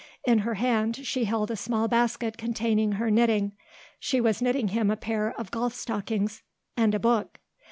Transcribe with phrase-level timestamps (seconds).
[0.25, 3.51] In her hand she held a small basket containing her knitting
[3.99, 6.41] she was knitting him a pair of golf stockings
[6.75, 7.37] and a book.